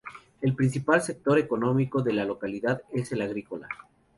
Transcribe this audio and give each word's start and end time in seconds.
El 0.41 0.55
principal 0.55 1.03
sector 1.03 1.37
económico 1.37 2.01
de 2.01 2.11
la 2.13 2.25
localidad 2.25 2.81
es 2.91 3.11
el 3.11 3.21
agrícola. 3.21 3.67